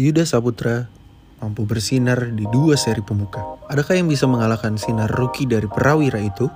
[0.00, 0.88] Yuda Saputra
[1.44, 3.60] mampu bersinar di dua seri pemuka.
[3.68, 6.48] Adakah yang bisa mengalahkan sinar rookie dari Perawira itu?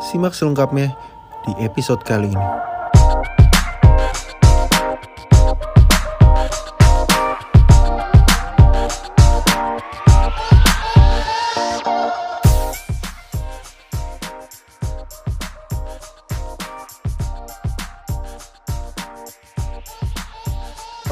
[0.00, 0.96] Simak selengkapnya
[1.44, 2.48] di episode kali ini.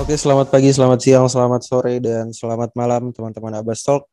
[0.06, 4.06] Oke, selamat pagi, selamat siang, selamat sore, dan selamat malam teman-teman Abbas Talk.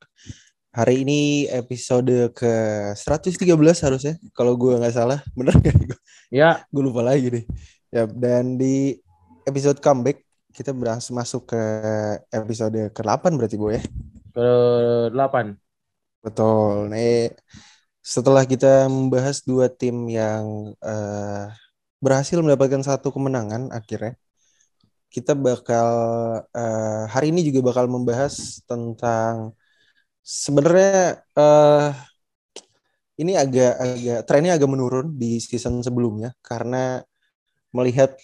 [0.73, 2.53] Hari ini episode ke
[2.97, 3.45] 113
[3.85, 5.21] harusnya, kalau gue nggak salah.
[5.37, 6.01] Bener nggak?
[6.33, 7.45] Ya, gue lupa lagi deh.
[7.93, 8.97] Ya, dan di
[9.45, 11.61] episode comeback, kita berhasil masuk ke
[12.33, 13.85] episode ke-8 berarti, Bu ya?
[14.33, 15.61] ke-8.
[16.25, 16.89] Betul.
[16.89, 17.37] Nih,
[18.01, 21.53] setelah kita membahas dua tim yang eh,
[22.01, 24.17] berhasil mendapatkan satu kemenangan akhirnya,
[25.15, 25.87] kita bakal
[26.57, 28.33] eh, hari ini juga bakal membahas
[28.69, 29.35] tentang
[30.23, 31.87] sebenarnya eh,
[33.21, 37.01] ini agak agak trennya agak menurun di season sebelumnya karena
[37.75, 38.15] melihat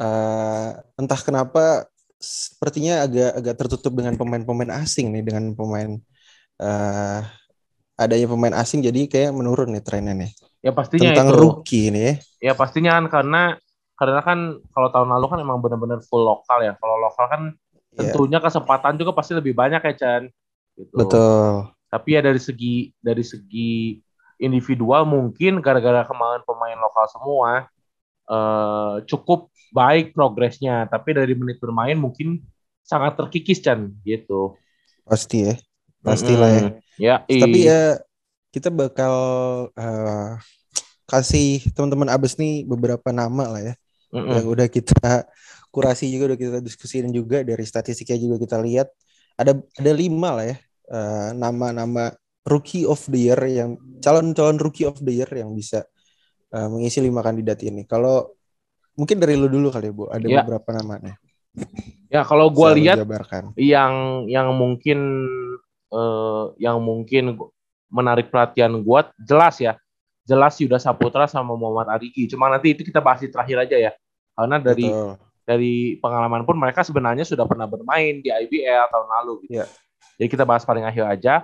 [0.00, 1.88] eh, entah kenapa
[2.20, 5.90] sepertinya agak agak tertutup dengan pemain-pemain asing nih dengan pemain
[6.62, 7.20] eh,
[8.00, 10.32] adanya pemain asing jadi kayak menurun nih trennya nih
[10.64, 11.34] Ya pastinya tentang itu.
[11.34, 12.14] rookie nih ya.
[12.46, 13.38] Ya pastinya kan karena
[14.04, 14.38] karena kan
[14.76, 16.76] kalau tahun lalu kan emang benar-benar full lokal ya.
[16.76, 17.42] Kalau lokal kan
[17.94, 20.22] Iya, tentunya kesempatan juga pasti lebih banyak ya Chan.
[20.76, 20.98] Gitu.
[20.98, 21.74] betul.
[21.88, 23.98] Tapi ya dari segi dari segi
[24.42, 27.50] individual mungkin gara-gara kemarin pemain lokal semua
[28.30, 30.86] eh, cukup baik progresnya.
[30.90, 32.42] Tapi dari menit bermain mungkin
[32.84, 34.58] sangat terkikis Chan gitu.
[35.08, 35.54] Pasti ya.
[36.04, 36.62] Pastilah ya.
[36.64, 36.80] Mm-mm.
[37.00, 37.98] Ya, Tapi i- ya
[38.54, 39.14] kita bakal
[39.76, 40.30] eh,
[41.10, 43.74] kasih teman-teman Abes nih beberapa nama lah ya
[44.14, 44.30] Mm-mm.
[44.30, 45.26] yang udah kita
[45.74, 48.86] kurasi juga udah kita diskusiin juga dari statistiknya juga kita lihat
[49.34, 52.14] ada ada lima lah ya eh, nama-nama
[52.46, 55.82] rookie of the year yang calon-calon rookie of the year yang bisa
[56.54, 57.82] eh, mengisi lima kandidat ini.
[57.88, 58.30] Kalau
[58.94, 60.40] mungkin dari lu dulu kali ya Bu, ada Ya.
[60.46, 61.18] beberapa namanya.
[62.10, 63.50] ya kalau lu lihat jabarkan.
[63.58, 64.98] yang yang mungkin
[65.90, 67.34] eh, yang mungkin
[67.90, 69.74] menarik perhatian gua jelas ya
[70.26, 73.92] jelas Yuda Saputra sama Muhammad Arigi cuma nanti itu kita bahas di terakhir aja ya
[74.34, 75.14] karena dari Betul.
[75.46, 79.66] dari pengalaman pun mereka sebenarnya sudah pernah bermain di IBL tahun lalu gitu Iya.
[80.20, 81.34] jadi kita bahas paling akhir aja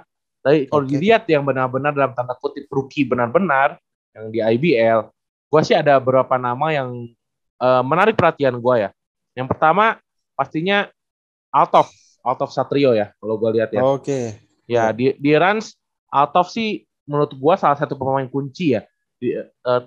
[0.40, 3.76] tapi kalau dilihat yang benar-benar dalam tanda kutip rookie benar-benar
[4.16, 5.06] yang di IBL
[5.48, 6.90] gua sih ada beberapa nama yang
[7.60, 8.90] eh, menarik perhatian gua ya
[9.38, 9.96] yang pertama
[10.34, 10.90] pastinya
[11.52, 11.90] Altov
[12.24, 14.38] Altov Satrio ya kalau gua lihat ya Oke.
[14.70, 15.74] Ya, di di Rans
[16.14, 18.86] Altov sih menurut gua salah satu pemain kunci ya.
[19.18, 19.82] Di, eh,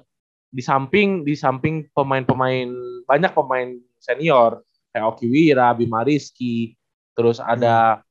[0.51, 2.67] di samping di samping pemain-pemain
[3.13, 6.73] banyak pemain senior kayak Oki Wira, Bima Rizky,
[7.13, 8.01] terus ada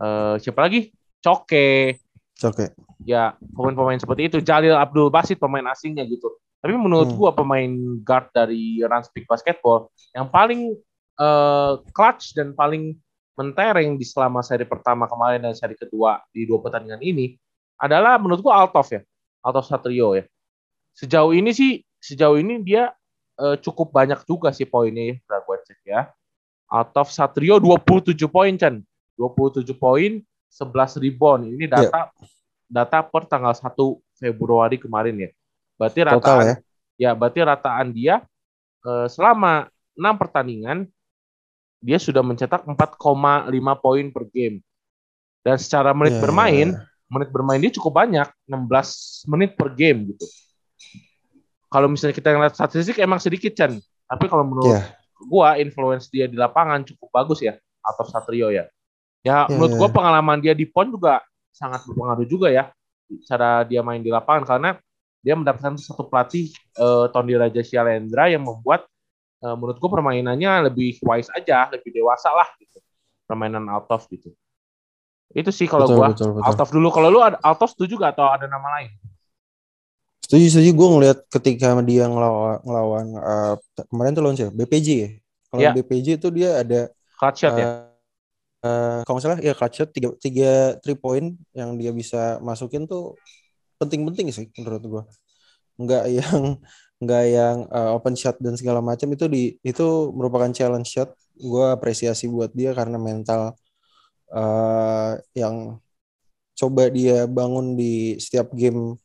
[0.00, 0.92] eh, siapa lagi?
[1.20, 2.00] Coke.
[2.44, 2.72] Oke.
[3.04, 4.38] Ya, pemain-pemain seperti itu.
[4.40, 6.32] Jalil Abdul Basit pemain asingnya gitu.
[6.60, 7.16] Tapi menurut Hmm.
[7.16, 7.68] gua pemain
[8.04, 10.72] guard dari Rans Peak Basketball yang paling
[11.16, 12.92] eh, clutch dan paling
[13.40, 17.32] mentereng di selama seri pertama kemarin dan seri kedua di dua pertandingan ini
[17.80, 19.00] adalah menurut gua Altov ya.
[19.40, 20.28] Altov Satrio ya.
[20.92, 22.92] Sejauh ini sih sejauh ini dia
[23.40, 26.00] eh, cukup banyak juga sih poinnya ya, gua cek ya.
[26.66, 28.82] Altov Satrio 27 poin Chan.
[29.16, 30.20] 27 poin,
[30.50, 31.48] 11 rebound.
[31.56, 32.10] Ini data
[32.66, 33.72] data per tanggal 1
[34.18, 35.30] Februari kemarin ya.
[35.78, 36.56] Berarti Total rataan ya.
[36.98, 38.14] ya berarti rataan dia
[38.84, 40.78] eh, selama 6 pertandingan
[41.80, 42.74] dia sudah mencetak 4,5
[43.84, 44.58] poin per game.
[45.46, 46.82] Dan secara menit Ya, bermain, ya.
[47.06, 50.26] menit bermain dia cukup banyak, 16 menit per game gitu.
[51.66, 53.74] Kalau misalnya kita ngeliat statistik emang sedikit Chan,
[54.06, 54.94] tapi kalau menurut Ya.
[55.26, 58.70] gua influence dia di lapangan cukup bagus ya atau Satrio ya.
[59.26, 59.78] Ya, Ya, menurut ya.
[59.82, 61.18] gua pengalaman dia di PON juga
[61.50, 62.70] sangat berpengaruh juga ya
[63.26, 64.70] cara dia main di lapangan karena
[65.22, 68.86] dia mendapatkan satu pelatih eh, Tony Raja Shalendra yang membuat
[69.42, 72.78] eh, menurut gua permainannya lebih wise aja, lebih dewasa lah gitu.
[73.26, 74.30] Permainan Altov gitu.
[75.34, 76.46] Itu sih kalau Betul, gua betul, betul.
[76.46, 76.88] Altov dulu.
[76.94, 78.94] Kalau lu ada Altov setuju gak atau ada nama lain?
[80.26, 80.70] Setuju, setuju.
[80.74, 83.54] Gue ngeliat ketika dia ngelawan, ngelawan eh,
[83.86, 84.50] kemarin tuh lawan siapa?
[84.58, 85.10] BPJ ya?
[85.46, 85.70] Kalau Ya.
[85.70, 87.62] BPJ itu dia ada Clutch shot ya.
[87.62, 87.78] eh,
[88.66, 90.52] eh, kalau nggak salah ya clutch shot tiga, tiga
[90.82, 93.14] three point yang dia bisa masukin tuh
[93.78, 95.02] penting-penting sih menurut gue.
[95.78, 96.58] Nggak yang
[96.98, 101.14] nggak yang eh, open shot dan segala macam itu di itu merupakan challenge shot.
[101.38, 103.54] Gue apresiasi buat dia karena mental
[104.34, 105.78] eh, yang
[106.58, 108.98] coba dia bangun di setiap game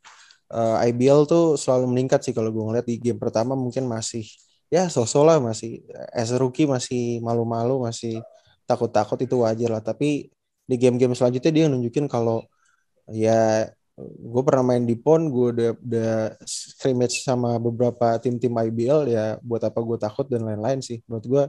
[0.51, 4.27] eh, IBL tuh selalu meningkat sih kalau gue ngeliat di game pertama mungkin masih
[4.71, 5.83] ya sosok lah masih
[6.15, 8.24] as rookie masih malu-malu masih
[8.69, 9.83] takut-takut itu wajar lah.
[9.83, 10.31] Tapi
[10.63, 12.48] di game-game selanjutnya dia nunjukin kalau
[13.12, 13.68] ya
[14.07, 16.13] gue pernah main di PON gue udah udah
[16.48, 21.03] scrimmage sama beberapa tim-tim IBL ya buat apa gue takut dan lain-lain sih.
[21.06, 21.44] Menurut gue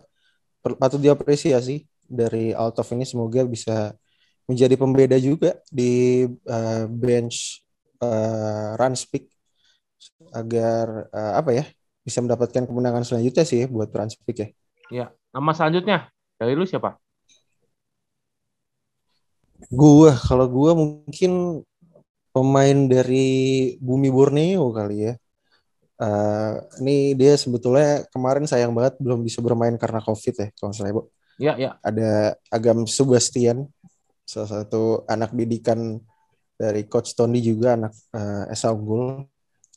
[0.78, 3.94] patut diapresiasi dari Altov ini semoga bisa
[4.50, 7.61] menjadi pembeda juga di uh, bench
[8.02, 9.30] uh, run speak
[10.34, 11.64] agar uh, apa ya
[12.02, 14.48] bisa mendapatkan kemenangan selanjutnya sih buat run speak ya.
[14.90, 16.98] Iya, nama selanjutnya dari lu siapa?
[19.70, 21.62] Gua kalau gua mungkin
[22.34, 23.30] pemain dari
[23.78, 25.14] Bumi Borneo kali ya.
[26.02, 30.90] Uh, ini dia sebetulnya kemarin sayang banget belum bisa bermain karena COVID ya, kalau saya
[30.90, 31.06] bu.
[31.38, 31.70] Iya, iya.
[31.78, 33.70] Ada Agam Sebastian,
[34.26, 36.02] salah satu anak didikan
[36.62, 39.26] dari Coach Tony juga anak uh, Esa Unggul.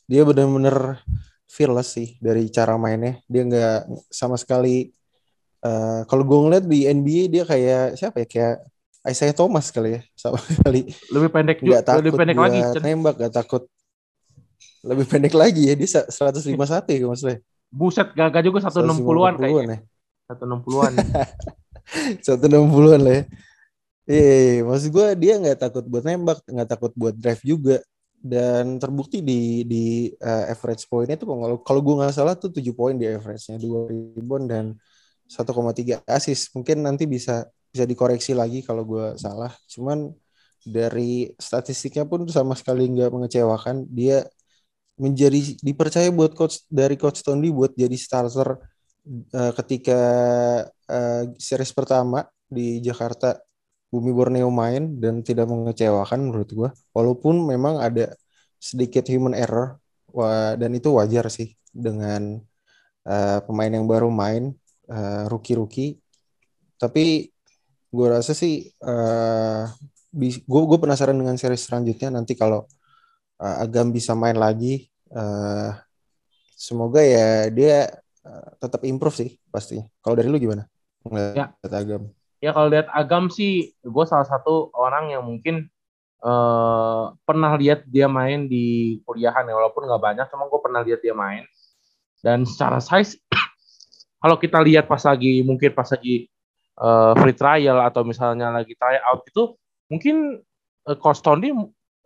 [0.06, 1.02] Dia benar-benar
[1.50, 3.18] fearless sih dari cara mainnya.
[3.26, 4.94] Dia nggak sama sekali.
[5.66, 8.56] Uh, kalau gue ngeliat di NBA dia kayak siapa ya kayak
[9.06, 13.34] Isaiah Thomas kali ya sama kali lebih pendek juga takut lebih pendek lagi nembak gak
[13.34, 13.62] takut
[14.82, 16.54] lebih pendek lagi ya dia 151
[16.86, 17.38] ya maksudnya
[17.70, 19.78] buset gagah juga 160-an kayaknya
[20.30, 20.34] ya.
[20.34, 20.92] 160-an
[22.22, 23.22] 160-an lah ya
[24.10, 27.72] Iya, iya, iya, maksud gue dia nggak takut buat nembak, nggak takut buat drive juga,
[28.30, 29.32] dan terbukti di
[29.70, 29.76] di
[30.22, 33.78] uh, average poinnya tuh kalau kalau gue nggak salah tuh 7 poin di average-nya, 2
[33.90, 34.64] rebound dan
[35.34, 36.42] 1,3 assist.
[36.54, 37.32] Mungkin nanti bisa
[37.72, 39.50] bisa dikoreksi lagi kalau gue salah.
[39.72, 39.98] Cuman
[40.66, 43.76] dari statistiknya pun sama sekali nggak mengecewakan.
[43.90, 44.22] Dia
[45.04, 48.48] menjadi dipercaya buat coach dari coach Tony buat jadi starter
[49.34, 49.98] uh, ketika
[50.90, 53.36] uh, series pertama di Jakarta
[53.96, 58.12] Bumi Borneo main dan tidak mengecewakan menurut gue walaupun memang ada
[58.60, 59.80] sedikit human error
[60.60, 62.40] dan itu wajar sih dengan
[63.04, 64.52] uh, pemain yang baru main
[64.88, 66.00] uh, rookie-rookie.
[66.76, 67.32] Tapi
[67.92, 69.64] gue rasa sih uh,
[70.16, 72.12] gue gue penasaran dengan seri selanjutnya.
[72.12, 72.64] Nanti kalau
[73.40, 75.72] uh, Agam bisa main lagi uh,
[76.56, 77.88] semoga ya dia
[78.24, 80.64] uh, tetap improve sih pasti kalau dari lu gimana?
[81.36, 81.54] Ya.
[81.62, 82.10] Agam
[82.46, 85.66] ya kalau lihat Agam sih gue salah satu orang yang mungkin
[86.22, 91.02] uh, pernah lihat dia main di kuliahan ya walaupun nggak banyak cuma gue pernah lihat
[91.02, 91.42] dia main
[92.22, 93.18] dan secara size
[94.22, 96.30] kalau kita lihat pas lagi mungkin pas lagi
[96.78, 99.58] uh, free trial atau misalnya lagi try out itu
[99.90, 100.38] mungkin
[100.86, 101.50] uh, Coach Tony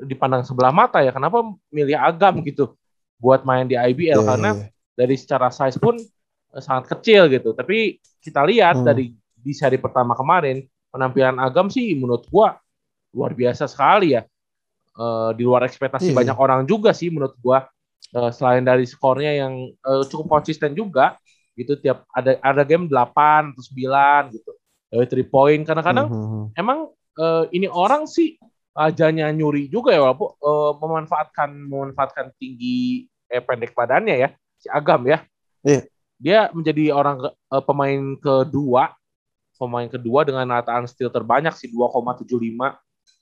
[0.01, 2.73] dipandang sebelah mata ya kenapa milih Agam gitu
[3.21, 4.69] buat main di IBL yeah, karena yeah.
[4.97, 6.01] dari secara size pun
[6.57, 8.89] uh, sangat kecil gitu tapi kita lihat hmm.
[8.89, 12.59] dari di seri pertama kemarin penampilan Agam sih menurut gua
[13.11, 14.23] luar biasa sekali ya
[15.01, 16.17] uh, di luar ekspektasi yeah.
[16.17, 17.67] banyak orang juga sih menurut gua
[18.15, 21.19] uh, selain dari skornya yang uh, cukup konsisten juga
[21.59, 23.63] gitu tiap ada ada game 8 atau
[24.31, 24.53] 9 gitu
[24.91, 26.45] dari three point kadang-kadang mm-hmm.
[26.59, 26.91] emang
[27.21, 28.41] uh, ini orang sih
[28.75, 34.29] ajanya nyuri juga ya walaupun uh, memanfaatkan memanfaatkan tinggi eh pendek badannya ya
[34.59, 35.23] si Agam ya
[35.67, 35.83] yeah.
[36.17, 38.95] dia menjadi orang uh, pemain kedua
[39.61, 42.25] pemain kedua dengan rataan steal terbanyak sih 2,75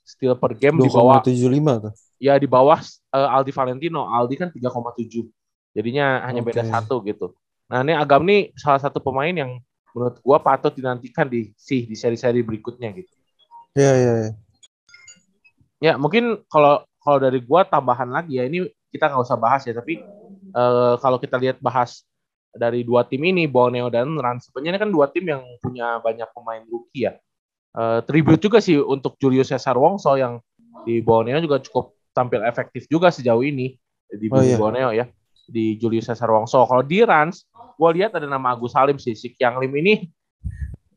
[0.07, 1.93] steal per game 2, di bawah 2,75 tuh
[2.23, 2.79] ya di bawah
[3.11, 5.27] uh, Aldi Valentino Aldi kan 3,7
[5.75, 6.47] jadinya hanya okay.
[6.55, 7.35] beda satu gitu
[7.67, 9.59] nah ini Agam nih salah satu pemain yang
[9.93, 13.13] menurut gua patut dinantikan di sih di seri-seri berikutnya gitu.
[13.77, 14.13] Iya iya.
[14.13, 14.31] Ya.
[15.79, 19.73] ya mungkin kalau kalau dari gua tambahan lagi ya ini kita nggak usah bahas ya
[19.73, 20.01] tapi
[20.53, 22.05] uh, kalau kita lihat bahas
[22.53, 26.63] dari dua tim ini Borneo dan Rans sebenarnya kan dua tim yang punya banyak pemain
[26.65, 27.13] rookie ya.
[27.69, 30.41] Uh, tribute juga sih untuk Julius Cesar Wongso yang
[30.83, 33.77] di Borneo juga cukup tampil efektif juga sejauh ini
[34.09, 34.57] di oh, iya.
[34.57, 35.05] Borneo ya
[35.45, 36.65] di Julius Cesar Wongso.
[36.65, 37.45] Kalau di Rans
[37.79, 40.11] gue lihat ada nama Agus Salim sih si Kiang Lim ini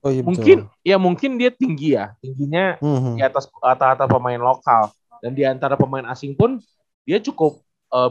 [0.02, 0.82] oh, iya, mungkin betul.
[0.82, 3.14] ya mungkin dia tinggi ya tingginya mm-hmm.
[3.16, 4.90] di atas rata-rata pemain lokal
[5.22, 6.58] dan di antara pemain asing pun
[7.06, 7.62] dia cukup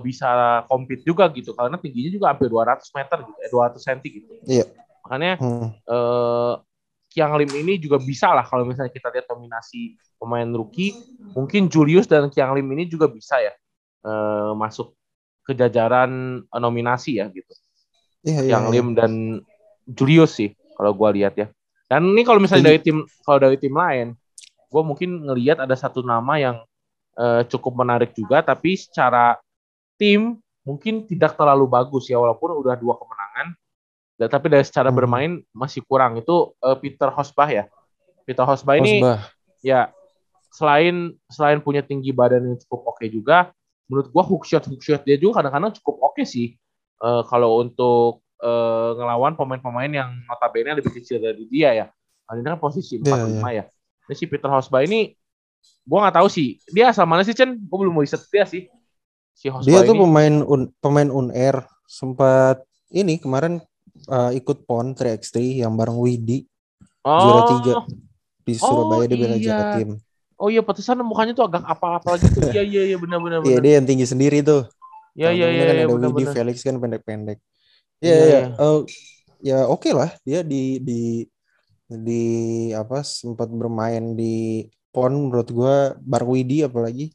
[0.02, 4.32] bisa compete juga gitu karena tingginya juga hampir 200 meter gitu eh, 200 cm gitu
[4.46, 4.66] iya.
[5.08, 5.70] makanya mm.
[5.90, 6.54] uh,
[7.12, 10.96] Kiang Lim ini juga bisa lah kalau misalnya kita lihat nominasi pemain rookie
[11.36, 13.52] mungkin Julius dan Kiang Lim ini juga bisa ya
[14.08, 14.96] uh, masuk
[15.44, 17.52] ke jajaran nominasi ya gitu
[18.26, 19.12] yeah, iya, yang yeah, Lim dan
[19.90, 21.48] Julius sih kalau gue lihat ya.
[21.86, 24.16] Dan ini kalau misalnya dari tim kalau dari tim lain,
[24.72, 26.58] gue mungkin ngelihat ada satu nama yang
[27.20, 29.36] uh, cukup menarik juga, tapi secara
[30.02, 33.54] tim mungkin tidak terlalu bagus ya, walaupun udah dua kemenangan.
[34.18, 34.98] Dan, tapi dari secara hmm.
[34.98, 37.70] bermain masih kurang itu uh, Peter Hosbah ya.
[38.26, 39.30] Peter Hosbah ini Hosbah.
[39.62, 39.94] ya
[40.50, 43.54] selain selain punya tinggi badan yang cukup oke okay juga,
[43.86, 46.48] menurut gue hook shot hook shot dia juga kadang-kadang cukup oke okay sih
[47.06, 51.88] uh, kalau untuk uh, ngelawan pemain-pemain yang notabene lebih kecil dari dia ya
[52.32, 53.64] Paling kan posisi Iya, 4 5 ya.
[54.08, 55.12] Ini si Peter Hosba ini
[55.84, 56.64] gua nggak tahu sih.
[56.72, 57.60] Dia asal mana sih, Chen?
[57.68, 58.72] Gua belum mau riset dia sih.
[59.42, 60.02] Si Hosba Dia tuh ini.
[60.06, 62.62] pemain un, pemain unair sempat
[62.94, 63.58] ini kemarin
[64.06, 66.46] uh, ikut pon 3x3 yang bareng Widi
[67.02, 67.74] juara tiga
[68.46, 69.58] di Surabaya dia bela iya.
[69.82, 69.98] tim.
[70.38, 72.38] Oh iya, pantesan mukanya tuh agak apa-apa gitu.
[72.54, 73.42] Iya iya iya benar-benar.
[73.42, 74.70] Iya dia yang tinggi sendiri tuh.
[75.18, 76.34] Iya iya iya kan iya ada Widi benar-benar.
[76.38, 77.38] Felix kan pendek-pendek.
[77.98, 78.40] Iya, Iya iya.
[78.46, 78.46] iya.
[78.62, 78.80] Eh,
[79.42, 81.26] ya oke lah dia di di
[81.90, 82.24] di
[82.78, 87.10] apa sempat bermain di pon menurut gua bareng Widi apalagi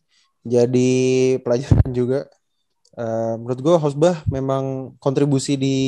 [0.46, 0.90] jadi
[1.42, 2.30] pelajaran juga.
[2.96, 5.78] Eh, menurut gua Hosbah memang kontribusi di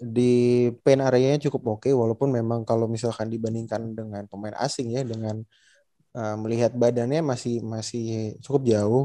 [0.00, 0.32] di
[0.80, 5.44] paint areanya cukup oke walaupun memang kalau misalkan dibandingkan dengan pemain asing ya dengan
[6.16, 9.04] eh, melihat badannya masih masih cukup jauh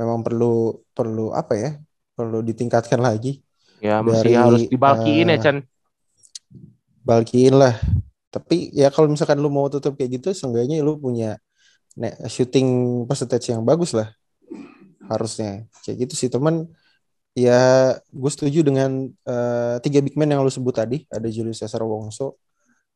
[0.00, 1.70] memang perlu perlu apa ya
[2.16, 3.44] perlu ditingkatkan lagi
[3.76, 5.56] Ya masih Dari, harus dibalkiin ya, eh, Chan.
[7.04, 7.76] balkiin lah
[8.32, 11.36] tapi ya kalau misalkan lu mau tutup kayak gitu seenggaknya lu punya
[12.28, 12.68] shooting
[13.08, 14.12] percentage yang bagus lah
[15.08, 15.64] harusnya.
[15.82, 16.68] Kayak gitu sih teman
[17.36, 21.08] ya gue setuju dengan eh, tiga big man yang lu sebut tadi.
[21.08, 22.36] Ada Julius Caesar Wongso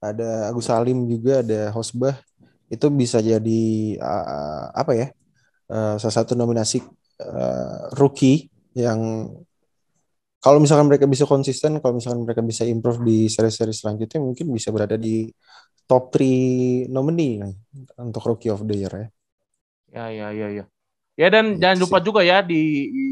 [0.00, 2.16] ada Agus Salim juga ada Hosbah.
[2.72, 3.62] Itu bisa jadi
[4.00, 5.06] eh, apa ya
[5.70, 6.80] eh, salah satu nominasi
[7.20, 9.28] eh, rookie yang
[10.40, 14.72] kalau misalkan mereka bisa konsisten, kalau misalkan mereka bisa improve di seri-seri selanjutnya, mungkin bisa
[14.72, 15.28] berada di
[15.84, 17.54] top 3 nominee nih,
[18.00, 19.08] untuk Rookie of the Year ya.
[19.90, 20.64] Ya ya ya ya.
[21.18, 22.04] Ya dan Gitu jangan lupa sih.
[22.06, 22.62] juga ya di,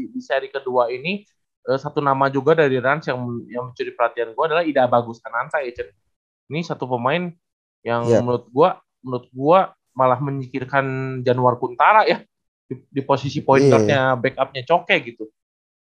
[0.09, 1.21] di seri kedua ini
[1.69, 3.19] eh, satu nama juga dari Rans yang
[3.51, 5.89] yang mencuri perhatian gua adalah Ida Bagus Ananta ya, Cen.
[6.49, 7.29] Ini satu pemain
[7.85, 8.19] yang Ya.
[8.23, 9.59] menurut gua menurut gua
[9.93, 10.85] malah menyikirkan
[11.21, 12.23] Januar Kuntara ya
[12.65, 13.71] di, di posisi point Iya.
[13.75, 15.27] guard-nya backupnya Coke gitu.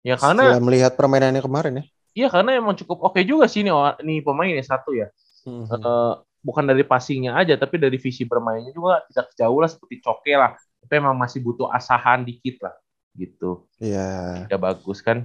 [0.04, 1.84] Ya karena Setelah melihat permainannya kemarin ya.
[2.14, 3.73] iya karena emang cukup oke juga sih nih,
[4.04, 5.08] nih pemain ya satu ya.
[5.49, 5.64] Mhm.
[5.80, 10.32] Eh, bukan dari passingnya aja tapi dari visi bermainnya juga tidak jauh lah seperti Coke
[10.37, 10.52] lah
[10.84, 12.76] tapi emang masih butuh asahan dikit lah
[13.16, 15.25] gitu Iya, ya bagus kan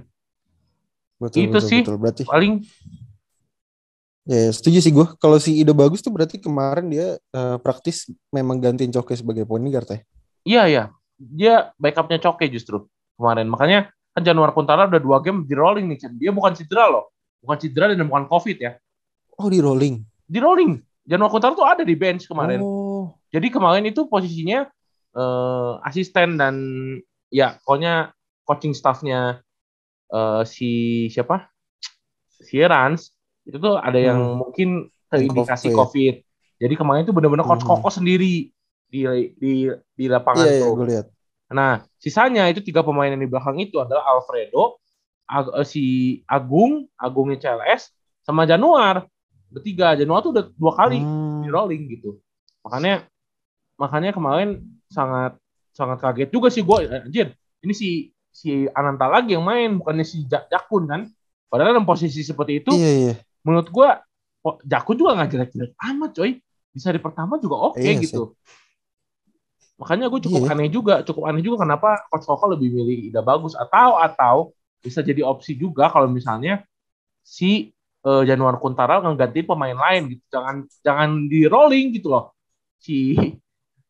[1.20, 1.80] betul, Itu betul, sih.
[1.84, 1.96] betul.
[2.00, 2.52] Berarti, paling
[4.24, 5.06] ya setuju sih gue.
[5.20, 9.64] Kalau si Ida bagus tuh berarti kemarin dia eh, praktis memang gantiin Coke sebagai point
[9.68, 9.98] guard ya.
[10.44, 10.82] iya ya
[11.20, 12.88] dia backupnya Coke justru
[13.20, 16.12] kemarin makanya kan Januar Kuntara udah dua game di rolling nih Chan.
[16.14, 18.72] dia bukan cedera loh bukan cedera dan bukan covid ya
[19.34, 20.02] Oh di rolling.
[20.22, 24.66] di rolling Januar Kuntara tuh ada di bench kemarin Oh, Jadi kemarin itu posisinya
[25.10, 26.54] eh, asisten dan
[27.28, 28.10] ya pokoknya
[28.42, 29.40] coaching staffnya
[30.08, 30.70] eh, si
[31.06, 31.46] siapa?
[32.36, 34.36] Si Rans itu tuh ada yang Hmm.
[34.38, 34.68] mungkin
[35.06, 35.78] terindikasi COVID.
[35.78, 36.14] COVID.
[36.60, 37.70] Jadi kemarin itu benar-benar coach Hmm.
[37.72, 38.50] Koko sendiri
[38.86, 39.00] di
[39.34, 40.74] di di lapangan iya, iya tuh.
[40.76, 41.06] gue lihat.
[41.50, 44.78] Nah, sisanya itu tiga pemain yang di belakang itu adalah Alfredo,
[45.26, 45.84] Ag- eh, si
[46.26, 47.90] Agung, Agungnya CLS,
[48.22, 49.06] sama Januar.
[49.50, 51.42] Bertiga, Januar tuh udah dua kali Hmm.
[51.42, 52.22] di rolling gitu.
[52.62, 53.02] Makanya
[53.74, 55.34] makanya kemarin sangat
[55.74, 57.34] sangat kaget juga sih gue anjir.
[57.62, 57.88] Ini si
[58.30, 61.10] si Ananta lagi yang main bukannya si Ja- Jakun kan.
[61.50, 63.14] Padahal dalam posisi seperti itu Iya, iya.
[63.42, 63.88] menurut gue
[64.70, 66.38] Jakun juga nggak jelek-jelek amat coy.
[66.70, 68.38] Di seri pertama juga oke Iya gitu.
[69.80, 70.52] Makanya gue cukup Iya.
[70.52, 74.52] aneh juga, cukup aneh juga kenapa Coach Koko lebih milih Ida Bagus atau atau
[74.84, 76.60] bisa jadi opsi juga kalau misalnya
[77.24, 80.24] si eh, Januar Kuntara ngegantiin pemain lain gitu.
[80.28, 82.32] Jangan jangan di rolling gitu loh.
[82.76, 83.16] Si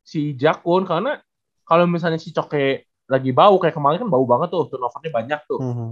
[0.02, 1.18] si Jakun karena
[1.62, 5.58] kalau misalnya si Coke lagi bau kayak kemarin kan bau banget tuh, turnovernya banyak tuh.
[5.62, 5.88] Mhm.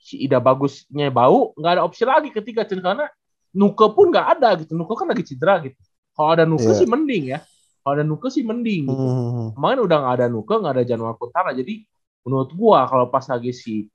[0.00, 3.08] Si Ida Bagusnya bau, nggak ada opsi lagi ketika Cen karena
[3.56, 4.72] Nuke pun nggak ada gitu.
[4.76, 5.76] Nuke kan lagi cedera gitu.
[6.12, 6.76] Kalau ada Nuke Iya.
[6.76, 7.40] sih mending ya.
[7.84, 9.54] Kalau ada Nuke sih mending gitu Mhm.
[9.54, 11.52] kemarin udah nggak ada Nuke, nggak ada Januar Kuntara.
[11.54, 11.84] Jadi
[12.26, 13.86] menurut gua kalau pas lagi si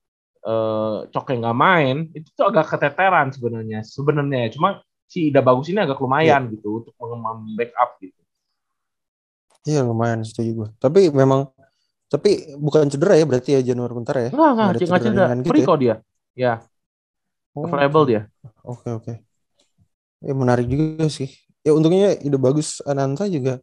[0.45, 3.83] eh, Coke nggak main, itu tuh agak keteteran sebenarnya.
[3.83, 4.49] Sebenarnya ya.
[4.55, 4.69] cuma
[5.09, 8.19] si Ida Bagus ini agak lumayan gitu untuk mem-backup gitu.
[9.69, 10.67] Iya lumayan setuju gue.
[10.83, 11.41] Tapi memang
[12.13, 12.29] tapi
[12.65, 14.31] bukan cedera ya berarti ya Januar Kuntara ya.
[14.31, 15.27] Enggak, enggak, Nggak ada nggak cedera cedera.
[15.45, 15.67] gitu Free ya?
[15.67, 15.95] kok dia.
[16.37, 16.51] Ya,
[17.55, 18.21] Oh, available dia.
[18.63, 19.13] Oke oke.
[20.19, 21.29] Ya menarik juga sih.
[21.63, 23.59] Ya untungnya ide bagus Ananta juga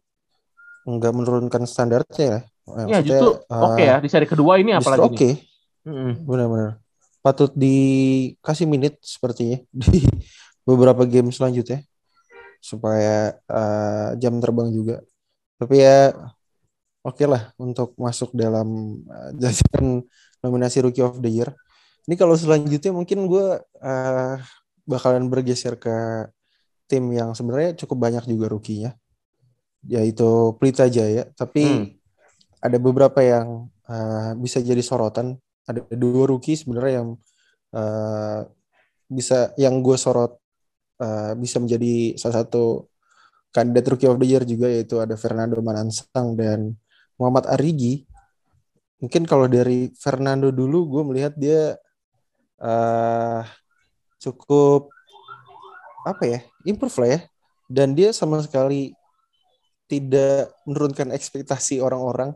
[0.87, 2.39] nggak menurunkan standarnya ya.
[2.87, 5.29] Ya justru eh, oke ya di seri kedua ini apalagi oke.
[5.87, 6.23] Mm-mm.
[6.23, 6.79] benar-benar.
[7.19, 10.07] Patut dikasih menit sepertinya di
[10.63, 11.83] beberapa game selanjutnya
[12.63, 15.03] supaya eh, jam terbang juga.
[15.59, 16.15] Tapi ya
[17.03, 20.03] oke lah untuk masuk dalam eh, jajaran
[20.39, 21.51] nominasi Rookie of the Year.
[22.07, 24.35] Ini kalau selanjutnya mungkin gue eh,
[24.87, 26.27] bakalan bergeser ke
[26.87, 28.95] tim yang sebenarnya cukup banyak juga rukinya,
[29.85, 31.29] yaitu Pelita Jaya.
[31.37, 31.85] Tapi Hmm.
[32.63, 35.37] ada beberapa yang eh, bisa jadi sorotan.
[35.67, 37.09] Ada dua rookie sebenarnya yang
[37.75, 38.41] eh,
[39.07, 40.39] bisa yang gue sorot
[40.99, 42.87] eh, bisa menjadi salah satu
[43.51, 46.75] kandidat Rookie of the Year juga yaitu ada Fernando Manansang dan
[47.17, 48.05] Muhammad Arigi.
[49.01, 51.77] Mungkin kalau dari Fernando dulu gue melihat dia
[52.61, 53.41] uh,
[54.17, 54.89] cukup
[56.05, 57.19] apa ya improve lah ya
[57.69, 58.95] dan dia sama sekali
[59.87, 62.35] tidak menurunkan ekspektasi orang-orang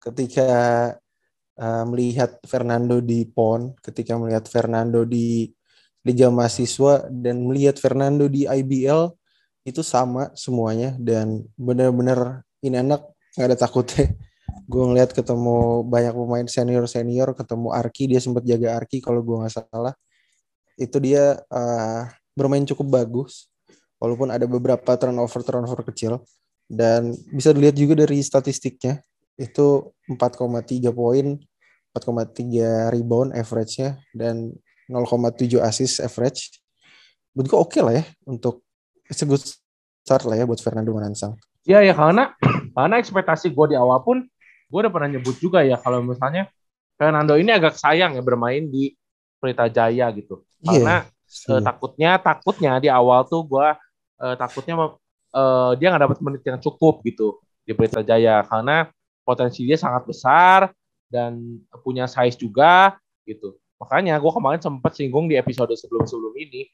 [0.00, 0.48] ketika
[1.56, 5.52] uh, melihat Fernando di PON, ketika melihat Fernando di
[6.04, 9.12] Liga Mahasiswa dan melihat Fernando di IBL
[9.68, 13.04] itu sama semuanya dan benar-benar ini anak
[13.36, 14.08] nggak ada takutnya.
[14.70, 19.36] Gue ngeliat ketemu banyak pemain senior senior, ketemu Arki dia sempat jaga Arki kalau gue
[19.44, 19.94] nggak salah.
[20.80, 23.52] Itu dia uh, bermain cukup bagus,
[24.00, 26.24] walaupun ada beberapa turnover turnover kecil
[26.70, 29.02] dan bisa dilihat juga dari statistiknya
[29.34, 31.34] itu 4,3 poin,
[31.90, 34.54] 4,3 rebound average-nya dan
[34.86, 36.62] 0,7 assist average.
[37.34, 38.62] Menurutku oke okay lah ya untuk
[39.10, 39.42] it's a good
[40.06, 41.34] start lah ya buat Fernando Manansang.
[41.66, 42.30] Iya ya karena
[42.78, 44.22] karena ekspektasi gue di awal pun
[44.70, 46.46] gue udah pernah nyebut juga ya kalau misalnya
[46.94, 48.94] Fernando ini agak sayang ya bermain di
[49.40, 50.46] Pelita Jaya gitu.
[50.60, 53.68] Iya, karena yeah, uh, takutnya takutnya di awal tuh gue
[54.20, 54.99] uh, takutnya
[55.34, 58.90] uh, dia nggak dapat menit yang cukup gitu di Pelita Jaya karena
[59.22, 60.58] potensi dia sangat besar
[61.10, 63.58] dan punya size juga gitu.
[63.80, 66.68] Makanya gue kemarin sempat singgung di episode sebelum-sebelum ini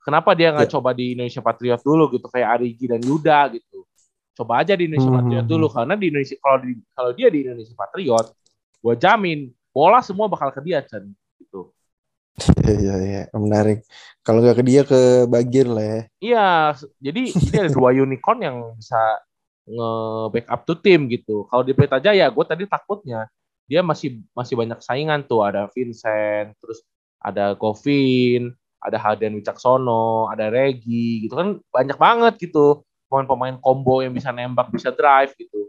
[0.00, 0.74] Kenapa dia nggak yeah.
[0.80, 3.84] coba di Indonesia Patriot dulu gitu kayak Arigi dan Yuda gitu.
[4.32, 5.18] Coba aja di Indonesia hmm.
[5.20, 8.26] Patriot dulu karena di Indonesia kalau di kalau dia di Indonesia Patriot,
[8.80, 9.38] gue jamin
[9.68, 11.12] bola semua bakal ke dia gitu.
[12.60, 13.84] Iya iya iya menarik.
[14.24, 16.00] Kalau nggak ke dia ke Bagir lah ya.
[16.20, 16.48] Iya,
[17.00, 19.00] jadi ini ada dua unicorn yang bisa
[19.68, 21.44] nge-backup tuh tim gitu.
[21.48, 23.28] Kalau di Pelita Jaya, gue tadi takutnya
[23.70, 25.44] dia masih masih banyak saingan tuh.
[25.46, 26.84] Ada Vincent, terus
[27.20, 32.80] ada Govin, ada Halden Wicaksono, ada Regi gitu kan banyak banget gitu
[33.10, 35.68] pemain-pemain combo yang bisa nembak bisa drive gitu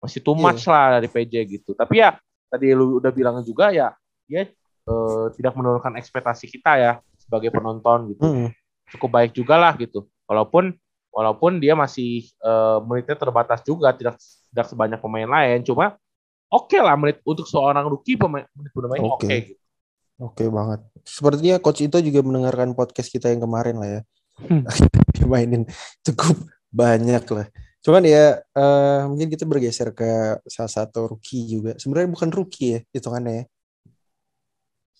[0.00, 0.42] masih too iya.
[0.42, 0.72] much yeah.
[0.72, 2.16] lah dari PJ gitu tapi ya
[2.48, 3.92] tadi lu udah bilang juga ya
[4.24, 4.48] dia
[4.90, 8.48] eh, tidak menurunkan ekspektasi kita ya sebagai penonton gitu mm.
[8.98, 10.74] cukup baik juga lah gitu walaupun
[11.14, 14.18] walaupun dia masih eh, menitnya terbatas juga tidak
[14.50, 15.94] tidak sebanyak pemain lain cuma
[16.50, 19.26] oke okay lah menit untuk seorang rookie pemain menit bermain oke okay.
[19.26, 19.60] okay, gitu
[20.20, 20.84] Oke banget.
[21.00, 24.00] Sepertinya coach itu juga mendengarkan podcast kita yang kemarin lah ya.
[24.36, 24.68] Hmm.
[25.16, 25.64] Dimainin
[26.04, 26.36] cukup
[26.68, 27.48] banyak lah.
[27.80, 31.72] Cuman ya uh, mungkin kita bergeser ke salah satu rookie juga.
[31.80, 33.44] Sebenarnya bukan rookie ya hitungannya ya.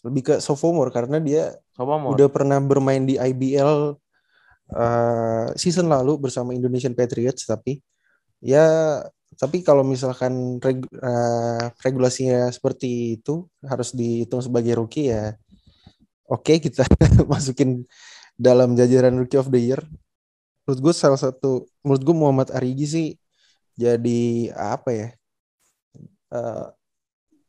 [0.01, 2.17] Lebih ke sophomore karena dia sophomore.
[2.17, 3.97] udah pernah bermain di IBL
[4.75, 7.83] uh, eh, season lalu bersama Indonesian Patriots tapi
[8.41, 8.99] ya
[9.39, 15.37] tapi kalau misalkan reg, uh, regulasinya seperti itu harus dihitung sebagai rookie ya
[16.27, 16.83] oke okay, kita
[17.31, 17.85] masukin
[18.35, 19.81] dalam jajaran rookie of the year
[20.65, 23.09] menurut gue salah satu menurut gue Muhammad Arigi sih
[23.79, 25.09] jadi apa ya
[26.35, 26.67] uh,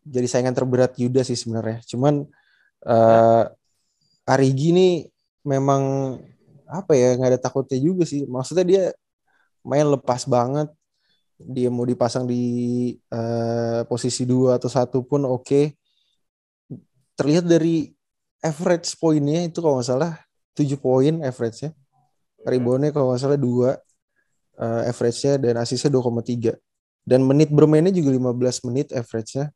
[0.05, 2.25] jadi saingan terberat Yuda sih sebenarnya cuman
[2.85, 3.43] uh,
[4.25, 4.89] Arigi ini
[5.45, 6.15] memang
[6.71, 8.23] apa ya nggak ada takutnya juga sih.
[8.25, 8.83] Maksudnya dia
[9.65, 10.69] main lepas banget.
[11.41, 12.43] Dia mau dipasang di
[13.09, 15.45] uh, posisi dua atau satu pun oke.
[15.45, 15.65] Okay.
[17.11, 17.93] terlihat dari
[18.41, 20.17] average poinnya itu kalau nggak salah
[20.57, 21.71] 7 poin average-nya.
[22.41, 23.77] Reboundnya kalau nggak salah dua
[24.57, 26.57] uh, average-nya dan asisnya 2,3
[27.05, 29.53] dan menit bermainnya juga 15 menit average-nya.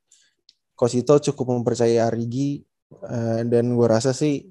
[0.75, 2.61] Kosito cukup mempercayai Arigi
[2.91, 4.45] uh, dan gue rasa sih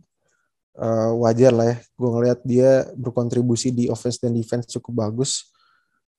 [0.79, 1.77] uh, wajar lah ya.
[1.94, 5.51] Gue ngeliat dia berkontribusi di offense dan defense cukup bagus.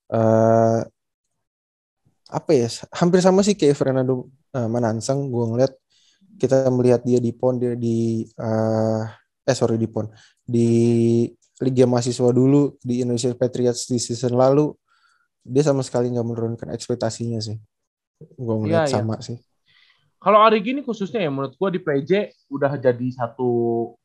[0.05, 0.85] Uh,
[2.25, 5.27] apa ya hampir sama sih kayak Fernando uh, Manansang.
[5.29, 5.73] Gue ngeliat
[6.35, 9.03] kita melihat dia di pon dia di uh,
[9.45, 10.09] eh sorry di pon.
[10.45, 10.67] Di
[11.63, 14.75] Liga Mahasiswa dulu di Indonesia Patriots di season lalu
[15.45, 17.55] dia sama sekali nggak menurunkan ekspektasinya sih.
[18.19, 19.31] Gue ngeliat ya, sama ya.
[19.31, 19.37] sih
[20.25, 23.49] kalau Arigi ini khususnya ya menurut gue di PJ udah jadi satu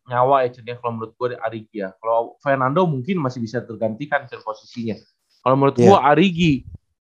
[0.04, 4.28] nyawa ya jadi kalau menurut gue di Arigi ya kalau Fernando mungkin masih bisa tergantikan
[4.28, 5.00] ke posisinya
[5.40, 5.88] kalau menurut yeah.
[5.88, 6.54] gue Arigi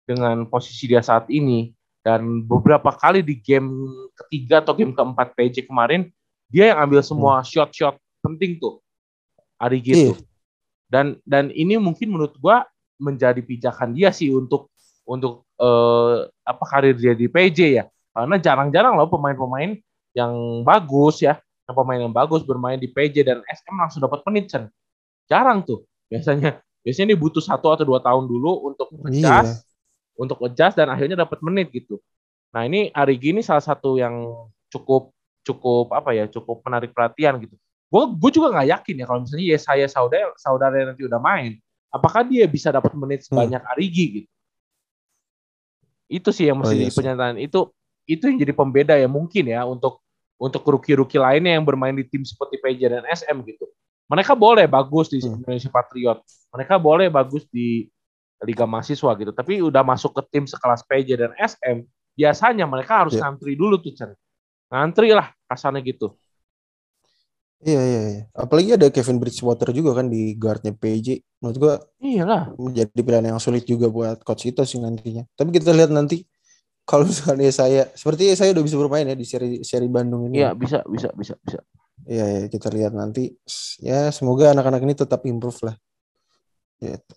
[0.04, 1.72] dengan posisi dia saat ini
[2.04, 6.12] dan beberapa kali di game ketiga atau game keempat PJ kemarin
[6.48, 7.48] dia yang ambil semua hmm.
[7.48, 8.80] shot-shot penting tuh
[9.60, 10.16] hari gitu.
[10.16, 10.18] Yeah.
[10.88, 12.64] Dan dan ini mungkin menurut gua
[12.96, 14.72] menjadi pijakan dia sih untuk
[15.04, 17.86] untuk uh, apa karir dia di PJ ya.
[18.18, 19.78] Karena jarang-jarang loh pemain-pemain
[20.18, 20.34] yang
[20.66, 21.38] bagus ya,
[21.70, 24.66] pemain yang bagus bermain di PJ dan SM langsung dapat menit Chen.
[25.30, 25.86] Jarang tuh.
[26.10, 29.66] Biasanya biasanya ini butuh satu atau dua tahun dulu untuk ngecas, iya
[30.18, 32.02] untuk adjust dan akhirnya dapat menit gitu.
[32.58, 34.34] Nah ini Arigi ini salah satu yang
[34.74, 35.14] cukup
[35.46, 37.54] cukup apa ya cukup menarik perhatian gitu.
[37.86, 41.62] Gue gue juga nggak yakin ya kalau misalnya ya saya saudara saudara nanti udah main,
[41.94, 43.46] apakah dia bisa dapat menit Hmm.
[43.46, 44.30] sebanyak Arigi gitu.
[46.08, 46.98] Itu sih yang Oh, mesti iya jadi sih.
[46.98, 47.36] pernyataan.
[47.38, 47.77] Itu
[48.08, 50.00] itu yang jadi pembeda ya mungkin ya untuk
[50.38, 53.68] untuk rookie-rookie lainnya yang bermain di tim seperti PJ dan SM gitu.
[54.08, 55.44] Mereka boleh bagus di Hmm.
[55.44, 56.24] Indonesia Patriot.
[56.56, 57.90] Mereka boleh bagus di
[58.40, 59.32] Liga Mahasiswa gitu.
[59.34, 63.28] Tapi udah masuk ke tim sekelas PJ dan SM, biasanya mereka harus Iya.
[63.28, 64.14] ngantri dulu tuh, Chan.
[64.70, 66.14] Ngantri lah kasarnya gitu.
[67.58, 68.22] Iya iya iya.
[68.38, 71.26] Apalagi ada Kevin Bridgewater juga kan di guardnya PJ.
[71.42, 72.54] Menurut gua Iyalah.
[72.54, 75.26] menjadi pilihan yang sulit juga buat coach itu sih nantinya.
[75.34, 76.22] Tapi kita lihat nanti
[76.88, 80.40] kalau misalnya saya seperti saya udah bisa bermain ya di seri seri Bandung ini.
[80.40, 81.60] Iya, bisa, bisa, bisa, bisa.
[82.08, 83.36] Iya, ya, kita lihat nanti.
[83.84, 85.76] Ya, semoga anak-anak ini tetap improve lah.
[86.80, 87.16] Gitu.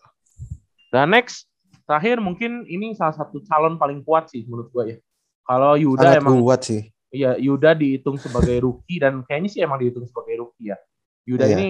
[0.90, 1.46] Dan next,
[1.86, 4.98] terakhir mungkin ini salah satu calon paling kuat sih menurut gua ya.
[5.46, 6.82] Kalau Yuda Sangat emang kuat sih.
[7.10, 10.78] Iya, Yuda dihitung sebagai rookie dan kayaknya sih emang dihitung sebagai rookie ya.
[11.26, 11.56] Yuda Iya.
[11.58, 11.68] ini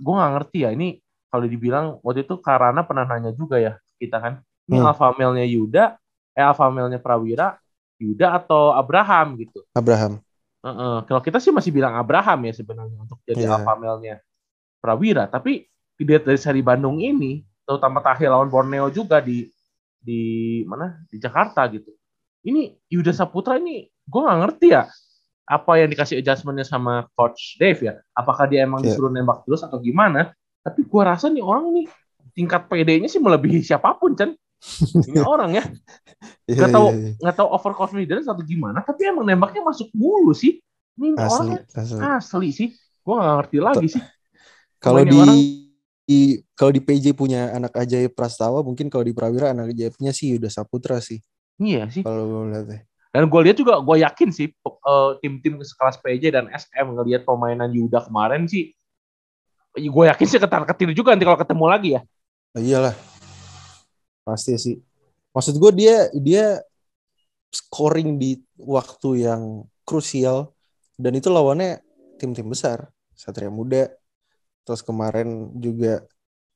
[0.00, 0.70] gue nggak ngerti ya.
[0.72, 0.88] Ini
[1.28, 4.44] kalau dibilang waktu itu Karana pernah nanya juga ya kita kan.
[4.68, 4.88] Ini Hmm.
[4.92, 5.84] alpha male-nya Yuda,
[6.32, 7.56] eh alpha male-nya Prawira,
[8.00, 9.62] Yuda atau Abraham gitu.
[9.72, 10.18] Abraham.
[10.62, 10.96] Heeh.
[11.06, 13.56] Kalau kita sih masih bilang Abraham ya sebenarnya untuk jadi Iya.
[13.60, 14.20] alpha male-nya
[14.80, 15.28] Prawira.
[15.28, 19.46] Tapi dilihat dari seri Bandung ini, terutama terakhir lawan Borneo juga di
[20.02, 20.20] di
[20.66, 21.94] mana di Jakarta gitu.
[22.42, 24.82] Ini Yuda Saputra ini gue nggak ngerti ya
[25.46, 27.94] apa yang dikasih adjustmentnya sama Coach Dave ya.
[28.10, 28.94] Apakah dia emang Iya.
[28.94, 30.34] disuruh nembak terus atau gimana?
[30.66, 31.86] Tapi gue rasa nih orang nih
[32.34, 34.34] tingkat PD-nya sih melebihi siapa pun Chan.
[35.10, 35.64] Ini orang ya
[36.50, 37.12] Iya, nggak tahu iya, iya.
[37.18, 38.78] nggak tahu overconfidence atau gimana.
[38.82, 40.58] Tapi emang nembaknya masuk mulu sih.
[40.98, 41.98] Ini Asli, orang asli.
[42.02, 42.68] asli sih.
[43.02, 44.02] Gue nggak ngerti lagi sih.
[44.82, 45.42] Kalau di, orang-
[46.06, 50.36] di- kalau di PJ punya anak ajaib Prastawa, mungkin kalau di Prawira anak ajaibnya sih
[50.36, 51.22] udah Saputra sih.
[51.62, 52.02] Iya sih.
[52.02, 52.80] Kalau gue lihat ya.
[53.12, 57.68] Dan gue lihat juga, gue yakin sih eh, tim-tim sekelas PJ dan SM ngelihat permainan
[57.68, 58.72] Yuda kemarin sih,
[59.76, 62.00] gue yakin sih ketar ketir juga nanti kalau ketemu lagi ya.
[62.56, 63.11] Iyalah.
[64.22, 64.76] Pasti sih.
[65.32, 66.44] Maksud gue dia dia
[67.52, 70.52] scoring di waktu yang krusial
[70.96, 71.82] dan itu lawannya
[72.20, 72.88] tim-tim besar.
[73.12, 73.92] Satria Muda.
[74.62, 76.06] Terus kemarin juga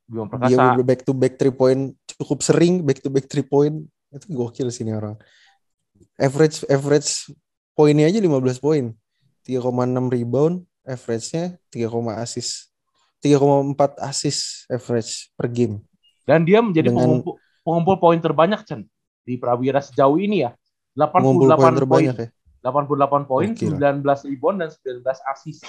[0.06, 4.26] Bima dia back to back three point cukup sering back to back three point itu
[4.30, 5.18] gokil sih ini orang.
[6.14, 7.34] Average average
[7.74, 8.94] poinnya aja 15 poin.
[9.46, 12.74] 3,6 rebound, average-nya 3, assist.
[13.22, 15.86] 3,4 assist average per game.
[16.26, 18.86] Dan dia menjadi Dengan- pengumpul, pengumpul poin terbanyak, Chen.
[19.26, 20.54] Di Prawira sejauh ini ya.
[20.94, 22.14] Pengumpul 88 poin ya.
[22.62, 23.74] 88 poin, Gokil.
[23.74, 25.02] 19 rebound, dan 19
[25.34, 25.66] assist.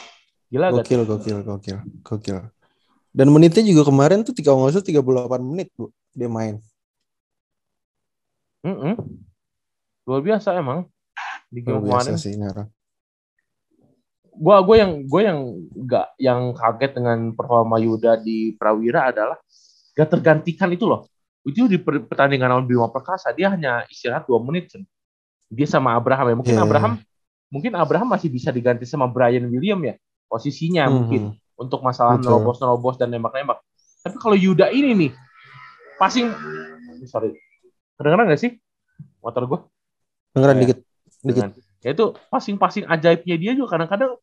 [0.54, 0.86] Gila gak?
[0.86, 2.38] Gokil, gokil, gokil, gokil.
[3.10, 5.90] Dan menitnya juga kemarin tuh 3 nggak salah 38 menit, Bu.
[6.14, 6.62] Dia main.
[8.62, 8.94] Mm-mm.
[10.06, 10.86] Luar biasa emang.
[11.50, 12.22] Di game Luar biasa kemarin.
[12.22, 12.70] sih ini orang.
[14.38, 15.40] gua gue yang gue yang
[15.74, 19.42] nggak yang kaget dengan performa Yuda di Prawira adalah
[19.98, 21.10] gak tergantikan itu loh
[21.48, 24.84] itu di per- pertandingan lawan Bima Perkasa dia hanya istirahat dua menit Cen.
[25.48, 26.64] dia sama Abraham ya mungkin Iya.
[26.68, 26.94] Abraham
[27.48, 29.96] mungkin Abraham masih bisa diganti sama Brian William ya
[30.28, 30.94] posisinya Mhm.
[30.94, 31.22] mungkin
[31.56, 32.36] untuk masalah Betul.
[32.36, 33.64] nerobos nerobos dan nembak-nembak
[34.04, 35.12] tapi kalau Yuda ini nih
[35.96, 36.28] passing
[37.08, 37.32] sorry
[37.96, 38.52] kedengeran gak sih
[39.24, 39.60] motor gue
[40.36, 40.64] Dengeran Iya.
[40.68, 40.78] dikit.
[41.24, 41.44] Dikit.
[41.80, 44.20] ya itu passing-passing ajaibnya dia juga kadang-kadang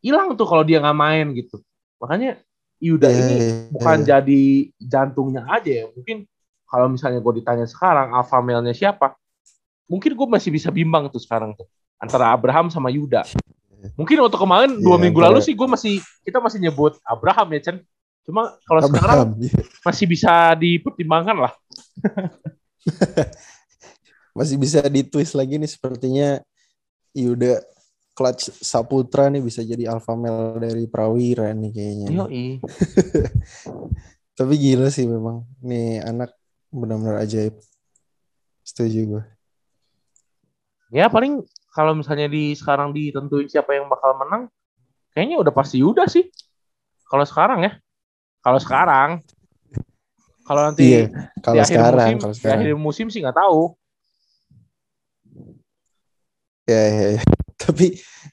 [0.00, 1.60] hilang tuh kalau dia nggak main gitu
[1.98, 2.40] makanya
[2.78, 4.06] Yuda Iya, ini iya, bukan iya.
[4.16, 4.42] jadi
[4.78, 6.24] jantungnya aja ya mungkin
[6.68, 9.16] kalau misalnya gue ditanya sekarang alpha male-nya siapa
[9.88, 11.66] mungkin gue masih bisa bimbang tuh sekarang tuh
[11.98, 13.24] antara Abraham sama Yuda
[13.96, 17.60] mungkin waktu kemarin dua Iya, minggu lalu sih gue masih kita masih nyebut Abraham ya
[17.70, 17.76] Chen
[18.28, 19.64] cuma kalau sekarang iya.
[19.80, 21.52] masih bisa dipertimbangkan lah
[24.38, 26.38] Masih bisa ditwist lagi nih sepertinya
[27.10, 27.58] Yuda
[28.14, 32.08] Clutch Saputra nih bisa jadi alpha male dari Prawira nih kayaknya.
[32.14, 32.62] Yoi.
[34.38, 35.42] Tapi gila sih memang.
[35.66, 36.37] Nih anak
[36.68, 37.56] benar-benar ajaib.
[38.64, 39.24] Setuju gue.
[40.92, 44.48] Ya paling kalau misalnya di sekarang ditentuin siapa yang bakal menang,
[45.12, 46.28] kayaknya udah pasti Yuda sih.
[47.08, 47.72] Kalau sekarang ya.
[48.40, 49.20] Kalau sekarang.
[50.48, 52.60] Kalau nanti Iya, di kalau akhir sekarang, musim, kalau di sekarang.
[52.64, 53.62] akhir musim sih nggak tahu.
[56.64, 57.22] Ya, ya, ya.
[57.64, 57.86] Tapi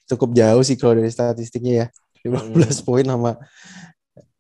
[0.08, 1.88] cukup jauh sih kalau dari statistiknya ya.
[2.26, 3.38] 15 poin sama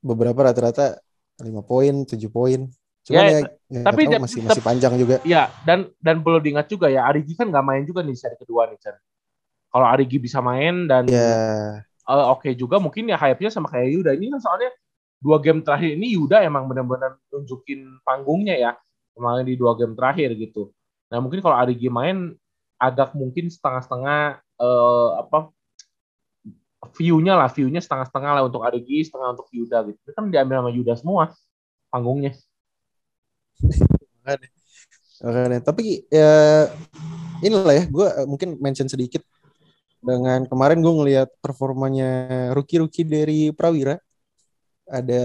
[0.01, 0.97] beberapa rata-rata
[1.37, 2.65] 5 poin, 7 poin.
[3.05, 3.39] Cuman Ya, ya,
[3.69, 5.15] nggak tapi tahu dia- masih masih panjang juga.
[5.21, 8.65] Iya, dan dan perlu diingat juga ya, Arigi kan nggak main juga nih seri kedua
[8.65, 8.97] nih, Chan.
[9.69, 14.11] Kalau Arigi bisa main dan Ya, eh, oke juga, mungkin ya hype-nya sama kayak Yuda.
[14.17, 14.69] Ini kan soalnya
[15.21, 18.71] dua game terakhir ini Yuda emang benar-benar nunjukin panggungnya ya,
[19.13, 20.73] kemarin di dua game terakhir gitu.
[21.13, 22.33] Nah mungkin kalau Arigi main
[22.81, 25.53] agak mungkin setengah-setengah eh, apa
[26.95, 29.97] view-nya lah, view-nya setengah-setengah lah untuk Arigi, setengah untuk Yuda gitu.
[30.05, 31.25] Itu kan diambil sama Yuda semua.
[31.93, 32.35] panggungnya.
[35.23, 35.59] Makanya.
[35.63, 36.67] Tapi ya
[37.41, 39.23] inilah ya, gue mungkin mention sedikit
[40.05, 43.97] dengan kemarin gue ngelihat performanya rookie-rookie dari Prawira.
[44.85, 45.23] Ada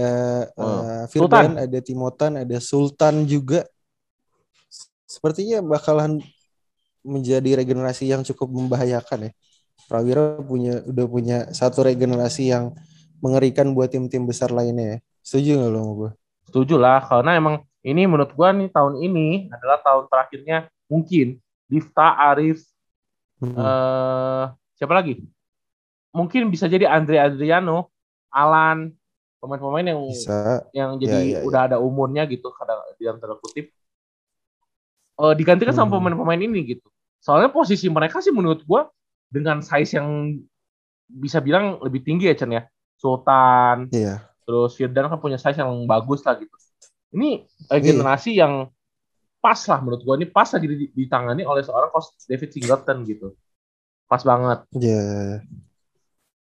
[0.57, 0.65] Wow.
[0.65, 3.61] uh, Firdan, ada Timotan, ada Sultan juga.
[5.05, 6.17] Sepertinya bakalan
[7.05, 9.31] menjadi regenerasi yang cukup membahayakan ya.
[9.85, 12.73] Prawira punya udah punya satu regenerasi yang
[13.21, 14.99] mengerikan buat tim-tim besar lainnya ya.
[15.21, 16.11] Setuju nggak lo sama gue?
[16.49, 21.41] Setuju lah, karena emang ini menurut gua nih tahun ini adalah tahun terakhirnya mungkin
[21.71, 22.67] Difta, Arif,
[23.39, 23.55] Hmm.
[23.57, 24.43] eh
[24.75, 25.23] siapa lagi?
[26.11, 27.87] Mungkin bisa jadi Andre Adriano,
[28.29, 28.91] Alan,
[29.39, 30.67] pemain-pemain yang Bisa.
[30.75, 33.71] yang jadi Ya, ya, udah ada umurnya gitu kadang di dalam tanda kutip.
[35.17, 36.03] Eh digantikan sama Hmm.
[36.03, 36.87] pemain-pemain ini gitu.
[37.23, 38.91] Soalnya posisi mereka sih menurut gua
[39.31, 40.37] dengan size yang
[41.07, 42.67] bisa bilang lebih tinggi ya Chen ya.
[42.99, 44.21] Sultan, Iya.
[44.45, 46.53] terus Firdan kan punya size yang bagus lah gitu.
[47.11, 48.71] Ini generasi yang
[49.37, 53.27] pas lah menurut gua ini pas lagi di- ditangani oleh seorang coach David Singleton gitu.
[54.05, 54.63] Pas banget.
[54.75, 55.39] Ya.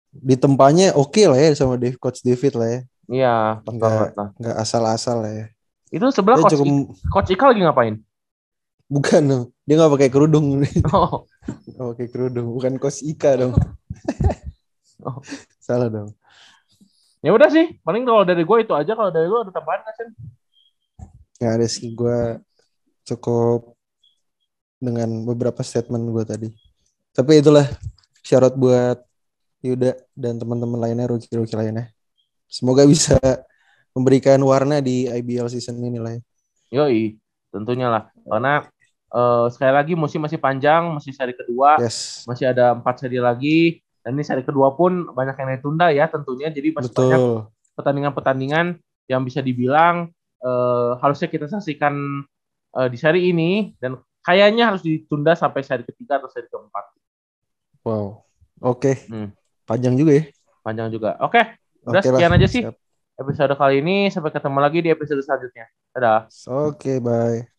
[0.08, 2.80] Di tempatnya oke lah ya sama Dave, Coach David lah ya.
[3.08, 4.28] Iya, pas Nggak- banget lah.
[4.34, 5.46] Nggak asal-asal lah ya.
[5.88, 7.94] Itu sebelah Dia coach, cukup I- coach Ika lagi ngapain?
[8.88, 9.44] bukan dong.
[9.68, 10.46] Dia nggak pakai kerudung.
[11.78, 12.56] Oh, pakai kerudung.
[12.56, 13.52] Bukan Coach Ika dong.
[14.98, 15.22] Oh.
[15.62, 16.10] Salah dong.
[17.22, 17.78] ya udah sih.
[17.86, 18.92] Paling kalau dari gue itu aja.
[18.92, 20.08] Kalau dari lu ada tambahan nggak Chen?
[21.38, 22.18] Nggak ada sih gue
[23.06, 23.78] cukup
[24.78, 26.48] dengan beberapa statement gue tadi.
[27.14, 27.66] Tapi itulah
[28.22, 29.02] syarat buat
[29.58, 31.90] Yuda dan teman-teman lainnya, rookie-rookie lainnya.
[32.46, 33.18] Semoga bisa
[33.90, 36.22] memberikan warna di IBL season ini lah ya.
[36.70, 37.18] Yoi,
[37.50, 38.10] tentunya lah.
[38.22, 38.62] Karena
[39.10, 42.22] eh, sekali lagi musim masih panjang, masih seri kedua, Yes.
[42.26, 43.82] masih ada empat seri lagi.
[44.02, 46.54] Dan ini seri kedua pun banyak yang ditunda ya tentunya.
[46.54, 47.38] Jadi masih banyak Betul.
[47.74, 48.66] pertandingan-pertandingan
[49.10, 51.94] yang bisa dibilang eh, harusnya kita saksikan
[52.78, 56.84] eh, di seri ini dan kayaknya harus ditunda sampai seri ketiga atau seri keempat.
[57.86, 58.26] Wow.
[58.60, 59.06] Oke.
[59.08, 59.32] Hmm.
[59.64, 60.24] Panjang juga ya.
[60.64, 61.16] Panjang juga.
[61.22, 61.40] Oke,
[61.88, 62.18] Udah, Oke lah.
[62.20, 62.62] sekian aja sih.
[62.66, 62.76] Siap.
[63.18, 65.66] episode kali ini sampai ketemu lagi di episode selanjutnya.
[65.90, 66.30] Dadah.
[66.70, 67.57] Oke, bye.